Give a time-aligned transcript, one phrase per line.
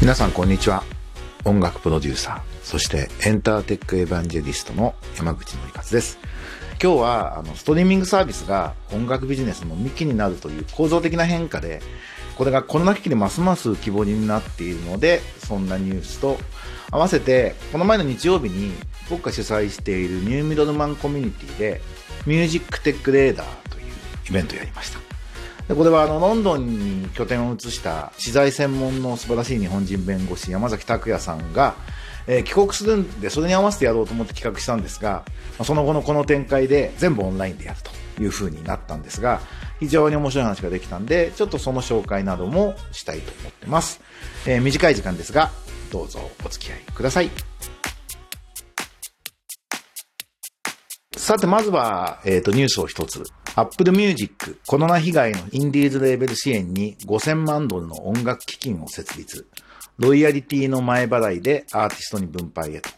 [0.00, 0.82] 皆さんこんにちは。
[1.44, 6.18] 音楽プロデューサーそしてエンターテックエヴァンジェリストの山口紀勝です。
[6.82, 11.80] 今日はあのストリーミングサービスが音楽ビジネスの幹になるという構造的な変化で
[12.36, 16.38] これがコロナ危機でますます希望になっているのでそんなニュースと
[16.90, 18.72] 合わせてこの前の日曜日に
[19.08, 21.80] 僕が主催しているニューミドルマンコミュニティで
[22.26, 23.84] ミュージックテックレーダーという
[24.28, 25.15] イベントをやりました。
[25.68, 31.74] でこれはあのロンドンに拠点を移した資材専門の素晴らしい日本人弁護士山崎拓也さんが、
[32.26, 35.24] えー、帰国するんでそれに合わせてやろうと思って企画したんですが
[35.62, 39.40] その後のこの展開で全部オンラインでやるという風になったんですが
[39.80, 44.00] 非常に面白い話ができたんでちょっとその紹介などもしたいと思ってます、
[44.46, 45.50] えー、短い時間ですが
[45.90, 47.30] どうぞお付き合いください。
[51.16, 53.24] さてまずは、えっ、ー、とニュースを一つ。
[53.58, 59.46] Apple Music コロナ被害のインディーズレーベル支援に5000万ドルの音楽基金を設立。
[59.96, 62.90] ロイヤリティの前払いでアーティストに分配へと。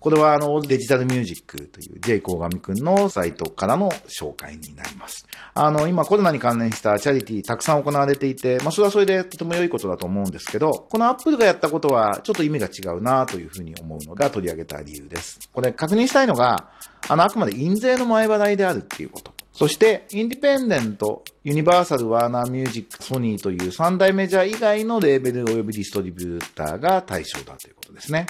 [0.00, 5.28] これはあのデジタルミュージックという J コーガミくんのサイトからの紹介になります。
[5.54, 15.38] あの今コロナに関連したチャリティたくさん行われていて、まあそれはそれでとても良いことだと思うんですけど、この Apple がやったことはちょっと意味が違うなというふうに思うのが取り上げた理由です。
[15.52, 16.70] これ確認したいのが、
[17.08, 19.33] あのあくまで印税の前払いであるっていうこと。
[19.54, 28.26] そして、インディペンデント、ユニバーサル、ワーナーミュージック、ソニーという三大メジャー以外のレーベル及びディストリビューターが対象だということですね。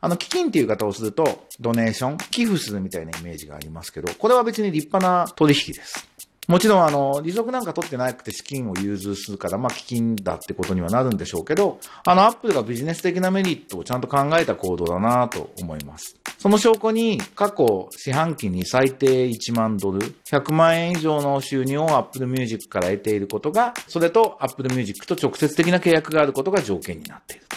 [0.00, 6.08] あの、基金っていう方をすると、ドネーション、寄付するみたいなイメージがありますけど、これは別に立派な取引です。
[6.48, 16.16] もちろん、あの、利息なんか取ってなくて資金を融通するから、まあ、基金だってことにはなるんでしょうけど、あの、アップルがビジネス的なメリットをちゃんと考えた行動だなと思います。
[16.44, 27.56] その証拠に、過去四半期に最低1万ドル、100万円以上の収入を Apple Music から得ていることが、それと Apple Music と直接的な契約があることが条件になっていると。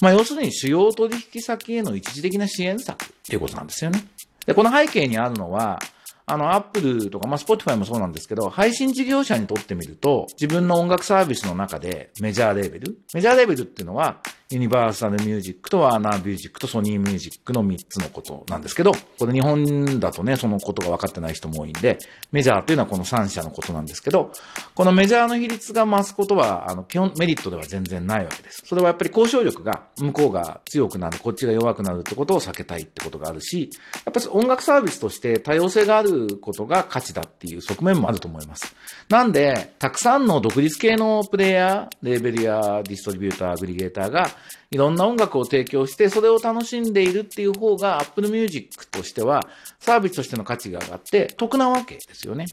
[0.00, 4.04] まあ、要するに主要取引先への一時的な支援策っていうことなんですよね。
[4.46, 5.78] で、この背景にあるのは、
[6.26, 21.98] あの、アップルとか、まあ、スポティファイもそうなんですけど、配信事業者にとってみると、自分の音楽サービスの中でメジャーレーベルメジャーレーベルっていうのは、ユニバーサルミュージックとワーナーミュージックとソニーミュージックの3つのことなんですけど、これ日本だとね、そのことが分かってない人も多いんで、
[22.32, 24.32] メジャーというのはこの3社のことなんですけど、
[24.74, 28.62] このメジャーの比率が増すことは、あの、基本メリットでは全然ないわけです。
[28.64, 33.68] それはやっぱり交渉力が向こうが強くなる、こっちが弱くなるってことを避けたいってことがあるし、
[34.06, 38.74] やっぱり音楽サービスとして多様性があることが価値だっていう側面もあると思います。
[39.10, 44.37] なんで、たくさんの独立系のプレイヤー、レーベルやディストリビューター、アグリゲーターが
[44.70, 49.46] いろんな音楽を提供して、それを楽しんでいるっていう方が Apple Music としては、
[49.78, 52.46] サービスとしての価値が上がって得なわけですよね。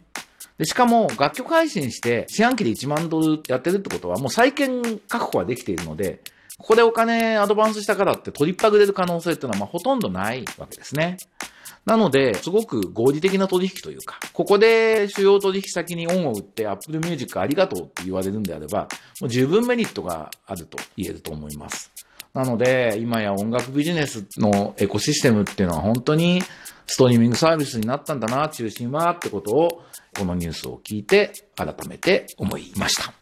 [0.57, 6.21] で、しかも楽曲配信して四半期で1万ドルやってるってことはもう再建確保はできているので、
[6.57, 11.17] ここでお金アドバンスしたからって取りっぱぐれる可能性っていうのはまあほとんどないわけですね。
[11.85, 18.87] なので、すごく合理的な取引というか、ここで主要取引先に恩を売って Apple Music ありがとうって言われるんであれば、
[19.21, 21.91] もう十分メリットがあると言えると思います。
[22.33, 26.41] なので、今や音楽ビジネスのエコシステムっていうのは本当に
[26.87, 29.83] ストリーミングサービスになったんだな、中心はってことを、
[30.17, 33.13] このニュースを聞いて改めて思いました。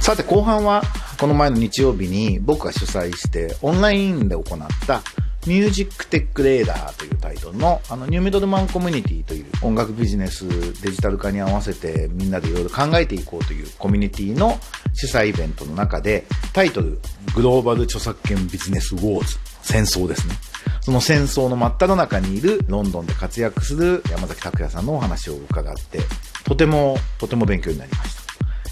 [0.00, 0.82] さて後半は
[1.18, 5.02] この前の日曜日に僕が主催してオンラインで行った
[5.48, 10.46] ミュージックテックレーダーというタイトルのあのニューミドルマンコミュニティという音楽ビジネス
[10.82, 14.58] デジタル化に合わせてみんなでいろいろ考えていこうというコミュニティの
[14.92, 17.00] 主催イベントの中でタイトル
[17.34, 20.34] グローバル著作権ビジネスウォーズ戦争ですね。
[20.82, 26.00] その戦争の真っ只中にいるロンドンで活躍する山崎拓也さんのお話を伺って
[26.44, 28.16] とてもとても勉強になりまし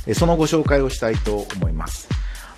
[0.07, 0.15] た。
[0.15, 2.09] そのご紹介をしたいと思います。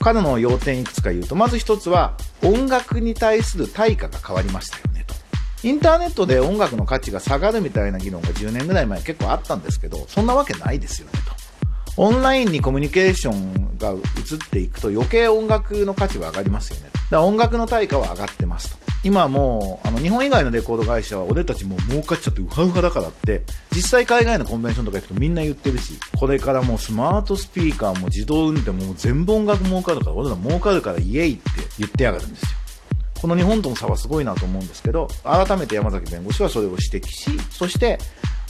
[0.00, 5.14] 彼の要点いくつか言うと、まず一つは、音楽に対する対価が変わりましたよねと。
[5.62, 12.03] インターネットで音楽の価値が下がるみたいな議論が10年ぐらい前結構あったんですけど、そんなわけないですよねと。
[12.03, 13.97] オンラインにコミュニケーションが移
[14.36, 16.84] っていくと余計音楽の価値は上がりますよね。
[16.84, 18.87] だから音楽の対価は上がってますと。
[19.09, 23.43] 今もう、あの、日本以外のレコード会社は俺たちもう儲かっちゃってウハウハだからって、
[23.75, 31.43] 実際海外のコンベンションとか行くとみんな言ってるし、これからもうスマートスピーカーも自動運転も全部音楽儲かるから、俺ら儲かるからイエイって
[31.78, 32.49] 言ってやがるんですよ。
[33.22, 37.99] この日本との差はすごいなと思うんですけど、改めて山崎弁護士はそれを指摘し、そして、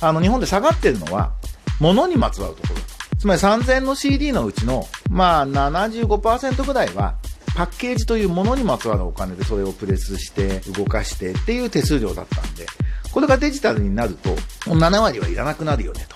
[0.01, 1.35] あの、日本で下がってるのは、
[1.79, 2.81] 物にまつわるところ。
[3.19, 7.15] つまり3000の CD のうちの、まあ75%ぐらいは、
[7.59, 12.65] パッケージというものにまつわるお金でそれをプレスして動かしてっていう手数料だったんで、
[13.11, 14.31] これがデジタルになると、
[14.67, 16.15] 7割はいらなくなるよねと。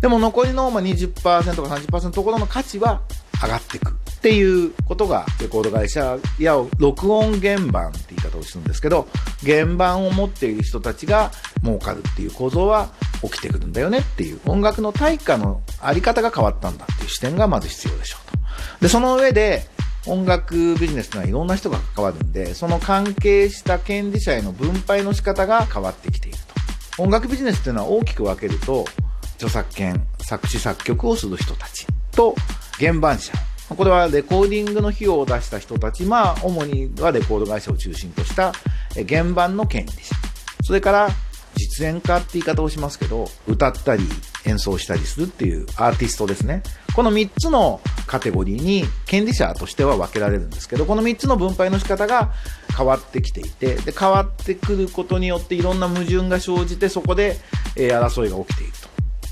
[0.00, 3.00] でも残りの20%か30%のところの価値は
[3.42, 9.08] 上がっていくっていうことがレコード会社や録音原版って言い方をするんですけど
[9.44, 11.32] 原版を持っている人たちが
[11.64, 12.90] 儲かるっていう構造は
[13.22, 18.36] 起きてくるんだよねっていう音楽の対価のあり方が変わったんだっていう視点がまず必要でしょうと。
[18.80, 19.66] で、その上で
[20.06, 26.38] 音楽ビジネスというのはいろんな人が関わるんで、その関係した権利者への分配の仕方が変わってきている
[26.96, 27.02] と。
[27.02, 28.84] 音楽ビジネスっていうのは大きく分けると、
[29.34, 32.34] 著作権、作詞作曲をする人たちと
[32.78, 33.32] 原版者。
[33.68, 38.52] これはレコーディングの費用を出した人たち、まあ、主にはレコード会社を中心とした
[39.08, 40.14] 原版の権利者。
[40.62, 41.08] それから、
[41.56, 44.04] 実演家って言い方をしますけど、歌ったり
[44.44, 46.62] 演奏したりするっていうアーティストですね。
[46.94, 52.32] この3つのカテゴリーに権利者としては分けられるんですけど、この3つの分配の仕方が
[52.76, 57.38] 変わってきていて、で、変わってくることによっていろんな矛盾が生じて、そこで、
[57.76, 58.85] えー、争いが起きていると。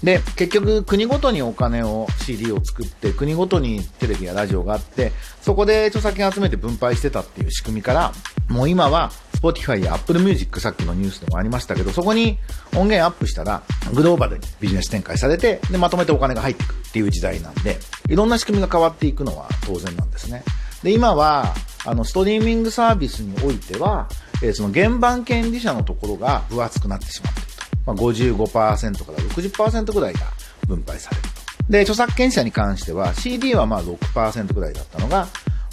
[0.04, 8.12] で、結局国ごとにお金を CD を作って、国ごとにテレビやラジオがあって、そこで著作権集めて分配してたっていう仕組みから、
[8.50, 12.38] もう今は Spotify や Apple Music さっきのニュースでもありましたけど、そこに
[12.76, 13.62] 音源アップしたら、
[13.94, 17.78] グローバルにビジネス展開されて、で、まとめてお金が入っていくっていう時代なんで、
[18.10, 20.44] いろんな仕組みが変わっていくのは当然なんですね。
[20.82, 21.54] で、今は、
[21.86, 24.08] あの、ストリーミングサービスにおいては、
[24.42, 27.43] えー、その原版権利者のところが分厚くなってしまって。
[27.86, 30.20] まあ、55%から60%ぐらいが
[30.66, 31.72] 分配されると。
[31.72, 35.28] で、著作権者に関しては CD はまあ6%ぐらいだったのが、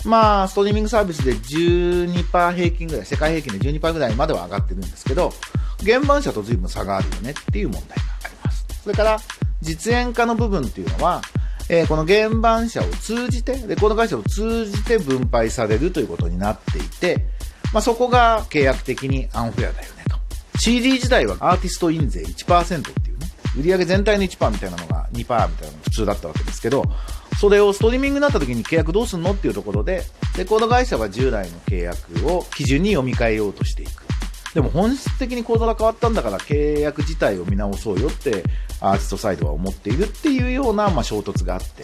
[0.05, 5.31] まあ、ストリーミングサービスで12%平均ぐらい、世界平均で12%ぐらいまでは上がってるんですけど、
[5.85, 8.65] 原版者と随分差があるよねっていう問題があります。
[8.83, 9.19] それから、
[9.61, 11.21] 実演化の部分っていうのは、
[11.69, 17.25] えー、この原版者を通じて、レコード会社を通じて分配されるということになっていて、
[17.73, 20.00] まあ、そこが契約的にアンフェアだよね。
[20.63, 25.55] CD 時代はアーティスト印税1%っていうね、売上全体の1%みたいなのが2%みたいなのが
[25.85, 26.83] 普通だったわけですけど、
[27.39, 30.03] それをストリーミングになった時に契約どうすんのっていうところで、
[30.37, 34.03] レコード会社は従来の契約を基準に読み替えようとしていく。
[34.53, 38.43] でも本質的に構造が変わったんだから契約自体を見直そうよって
[38.81, 41.81] アーティストサイドは思っているっていうような、まあ、衝突があって、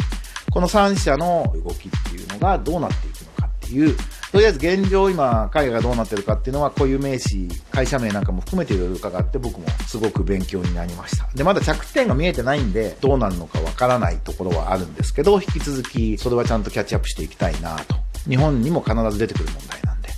[0.52, 3.98] この3社の動きっていうのがどうなっていくのかっていう、
[4.38, 11.28] とりあえず現状今、海外がどうなってるかっていうのは、こういう名詞、会社名なんかも含めていろいろ伺って、僕もすごく勉強になりました。
[11.34, 17.96] で、まだ着地点が見えてないんで、どうなるのかわからないところはあるんですけど、引き続き、それはちゃんとキャッチアップしていきたいなと。
[18.30, 20.10] 日本にも必ず出てくる問題なんで。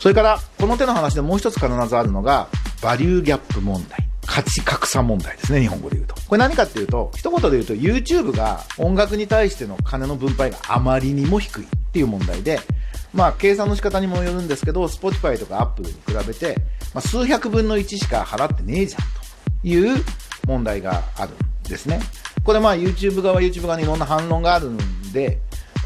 [0.00, 2.48] それから、この手の話でもう一つ必ずあるのが、
[2.80, 4.08] バリューギャップ問題。
[4.24, 6.14] 価値格差問題ですね、日本語で言うと。
[6.26, 12.60] これ何かっていうと、一言で言うと YouTube が音楽に対しての金の分配があまりにも低いっていう問題で、
[13.12, 16.56] まあ、計算の仕方にもよるんですけど、Spotify とか Apple に比べて、
[16.94, 20.04] まあ、数百分の1しか払ってねえじゃんという
[20.46, 22.00] 問題があるんですね。
[22.44, 24.78] これまあ YouTube 側 YouTube 側にいろんな反論があるん
[25.12, 25.40] で、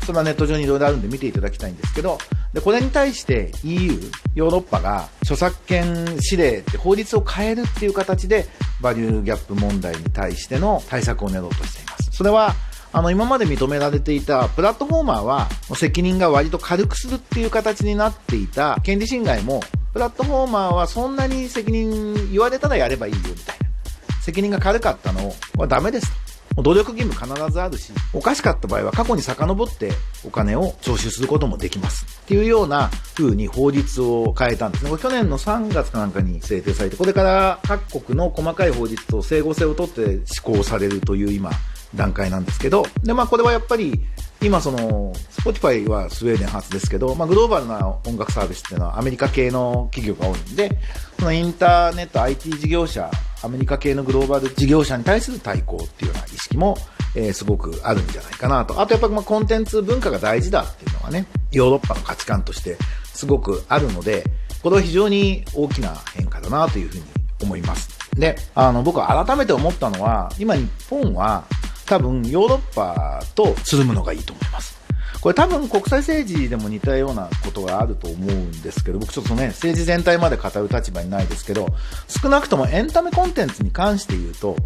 [0.04, 2.18] それはネット上にいろいろあるんで見ていただきたいんですけど、
[2.52, 4.00] で、これに対して EU、
[4.34, 8.46] ヨーロッパが著作権指令って法律を変えるっていう形で、
[8.80, 12.10] バリューギャップ問題に対しての対策を練ろうとしています。
[12.12, 12.54] それは、
[12.92, 19.62] あの、今まで認められていた、プラットフォーマーは、責任が割と軽くするっていう形になっていた、権利侵害も、
[19.92, 24.20] プラットフォーマーはそんなに責任言われたらやればいいよみたいな。
[24.22, 26.12] 責任が軽かったのはダメです
[26.54, 26.62] と。
[26.62, 29.92] 努力義務必ずあるし、おかしかった場合は過去に遡って
[30.24, 32.04] お金を徴収することもできます。
[32.24, 34.90] っていうような風に法律を変えたんですね。
[34.98, 41.50] 去年の3月かなんかに制定されて、これから各国の細かい法律と整合性をとって施行されるという今、
[41.94, 44.00] 段階なんですけど、で、まあこれはやっぱり、
[44.40, 50.78] 今その、Spotify はスウェーデン発ですけど、まあグローバルな音楽サービスっていうのはアメリカ系の企業が多いんで、
[51.18, 53.10] そのインターネット IT 事業者、
[53.42, 56.76] アメリカ系のグローバル事業者に対する対抗っていうような意識も、
[57.14, 58.80] えー、すごくあるんじゃないかなと。
[58.80, 62.76] あとやっぱまあコンテンツ文化が大事だっていうのはね、ヨーロッパの価値観として
[63.12, 64.24] すごくあるので、
[64.62, 67.02] これは非常に大きな変化だなというふうに
[67.42, 67.88] 思います。
[68.16, 71.44] で、あの、僕は改めて思ったのは、今日本は
[71.92, 74.80] 多分ヨーロッパとつるむのがいいと思います。
[75.20, 81.66] これ多分国際政治でも似たようなことがあると思うんですけど、僕ちょっとね、政治全体まで語る立場にないですけど、
[82.08, 84.56] 少なくともエンタメコンテンツに関して言うと、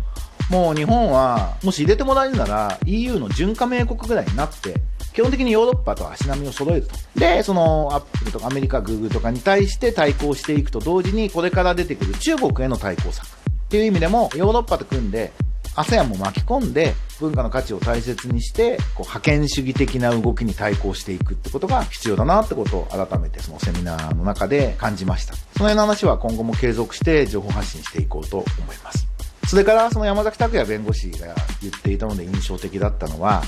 [0.48, 4.76] もう日本は、もし入れてもらえるなら EU の準加盟国ぐらいになって、
[5.12, 6.94] 基本的にヨーロッパと足並みを揃えると。
[7.18, 13.26] で、そのアップルとかアメリカ、グーグルとかに対して対抗していくと同時に、これから出てくる中国への対抗策。
[13.26, 13.30] っ
[13.68, 15.32] ていう意味でも、ヨーロッパと組んで、
[15.76, 29.06] ASEAN も巻き込んで文化の価値を大切にしてこう覇権主義的な動きに対抗していくってことが必要だなってことを改めてそのセミナーの中で感じましたその辺の話は今後も継続して情報発信していこうと思います
[29.46, 33.42] それからその山崎拓也弁護士が言っていたので印象的だったのは、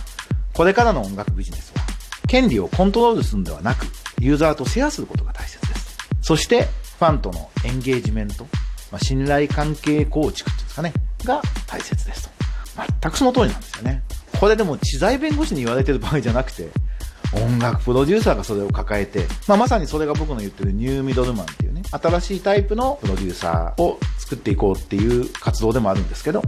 [0.55, 1.83] これからの音楽ビジネスは、
[2.29, 3.87] 権利をコントロールするんではなく、
[4.21, 5.99] ユーザーとシェアすることが大切です。
[6.23, 8.45] そして、ファンとのエンゲージメント、
[8.93, 10.93] まあ、信頼関係構築っていうんですかね、
[11.25, 12.38] が大切ですと。
[13.01, 14.03] 全くその通りなんですよね。
[14.39, 16.69] これでも知財弁護士に言われてる場合じゃなくて、
[17.33, 26.43] 音楽プロデューサーがそれを抱えて、まあ、まさにそれが僕の言ってるニューミドルマンっていうね、新しいタイプのプロデューサーを作っていこうっていう活動でもあるんですけど、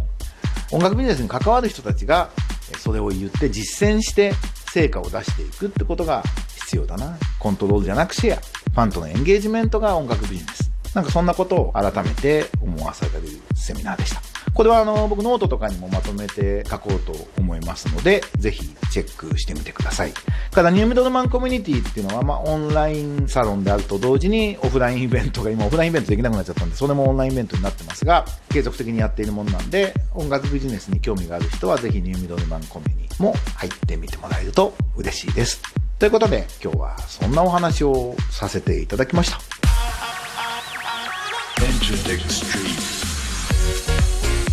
[0.71, 2.31] 音楽ビジネスに関わる人たちが
[2.79, 4.33] それを言って実践して
[4.73, 6.23] 成果を出していくってことが
[6.65, 7.19] 必要だな。
[7.39, 8.41] コントロールじゃなくシェア。
[8.41, 10.71] ファンとのエンゲージメントが音楽ビジネス。
[10.95, 14.30] なんかそんなことを改めて思わされるセミナーでした。
[14.55, 20.13] これはあの、僕ノートとかにもまとめて書こうと思いますので、ぜひチェックしてみてください。
[20.53, 35.63] からニューミドルマンコミュニティっていうのは、まあ、オンラインサロンであると同時にオフラインイベントが今オフラインイベントできなくなっちゃったんで、それもオンラインイベントになってますが、継続的にやっているものなんで、音楽ビジネスに興味がある人はぜひニューミドルマンコミュニティも入ってみてもらえると嬉しいです。
[35.99, 39.39] ということで、今日はそんなお話をさせていただきました。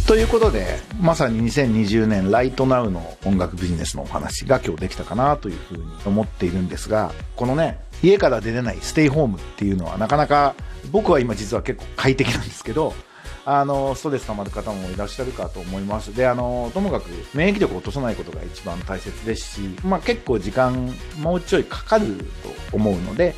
[0.07, 10.55] ということで、まさに2020年ライトナウの音楽ビジネスのお話が今日できたかなというふうに思っているんですが、このね、家から出れないステイホームっていうのはなかなか
[10.91, 12.93] 僕は今実は結構快適なんですけど、
[13.43, 16.15] あの、ストレス溜まる方もいらっしゃるかと思います。
[16.15, 22.15] で、あの、ともかく免疫力を落とさないことが一番大切ですし、まあ結構時間もうちょいかかる
[22.71, 23.35] と思うので、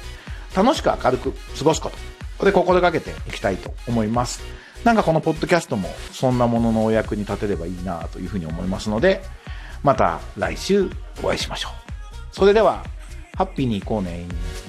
[0.55, 1.97] 楽しく明るく過ごすこと。
[2.37, 4.58] これ心がけていきたいと思います。
[4.83, 9.21] なんかこのポッドキャストもそんなもののお役に立てればいいなというふうに思いますので、
[9.83, 10.89] また来週
[11.21, 12.35] お会いしましょう。
[12.35, 12.83] それでは、
[13.35, 14.25] ハッピーに行こうね。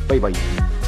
[0.09, 0.80] バイバイ。